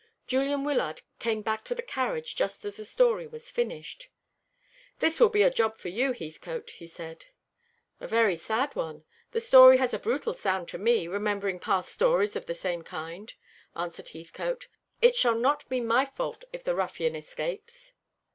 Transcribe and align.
Julian 0.25 0.63
Wyllard 0.63 1.01
came 1.19 1.43
back 1.43 1.63
to 1.65 1.75
the 1.75 1.83
carriage 1.83 2.35
just 2.35 2.65
as 2.65 2.77
the 2.77 2.85
story 2.85 3.27
was 3.27 3.51
finished. 3.51 4.09
"This 4.97 5.19
will 5.19 5.29
be 5.29 5.43
a 5.43 5.51
job 5.53 5.77
for 5.77 5.89
you, 5.89 6.11
Heathcote," 6.11 6.71
he 6.71 6.87
said. 6.87 7.25
"A 7.99 8.07
very 8.07 8.35
sad 8.35 8.75
one. 8.75 9.03
The 9.31 9.39
story 9.39 9.77
has 9.77 9.93
a 9.93 9.99
brutal 9.99 10.33
sound 10.33 10.67
to 10.69 10.79
me, 10.79 11.07
remembering 11.07 11.59
past 11.59 11.91
stories 11.93 12.35
of 12.35 12.47
the 12.47 12.55
same 12.55 12.81
kind," 12.81 13.31
answered 13.75 14.07
Heathcote. 14.07 14.67
"It 15.03 15.15
shall 15.15 15.35
not 15.35 15.69
be 15.69 15.79
my 15.79 16.05
fault 16.05 16.45
if 16.51 16.63
the 16.63 16.73
ruffian 16.73 17.15
escapes." 17.15 17.93